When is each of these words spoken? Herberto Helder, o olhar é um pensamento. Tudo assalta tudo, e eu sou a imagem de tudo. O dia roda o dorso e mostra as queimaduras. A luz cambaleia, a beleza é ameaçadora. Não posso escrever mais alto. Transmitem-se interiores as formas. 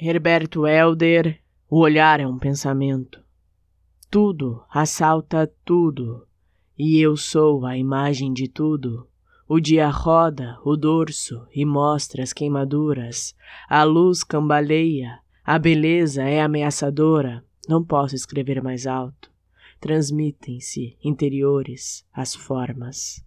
Herberto 0.00 0.64
Helder, 0.64 1.40
o 1.68 1.80
olhar 1.80 2.20
é 2.20 2.26
um 2.26 2.38
pensamento. 2.38 3.20
Tudo 4.08 4.62
assalta 4.70 5.52
tudo, 5.64 6.24
e 6.78 7.00
eu 7.00 7.16
sou 7.16 7.66
a 7.66 7.76
imagem 7.76 8.32
de 8.32 8.46
tudo. 8.46 9.08
O 9.48 9.58
dia 9.58 9.88
roda 9.88 10.56
o 10.64 10.76
dorso 10.76 11.44
e 11.52 11.64
mostra 11.64 12.22
as 12.22 12.32
queimaduras. 12.32 13.34
A 13.68 13.82
luz 13.82 14.22
cambaleia, 14.22 15.18
a 15.44 15.58
beleza 15.58 16.22
é 16.22 16.40
ameaçadora. 16.40 17.44
Não 17.68 17.84
posso 17.84 18.14
escrever 18.14 18.62
mais 18.62 18.86
alto. 18.86 19.28
Transmitem-se 19.80 20.96
interiores 21.02 22.06
as 22.12 22.36
formas. 22.36 23.26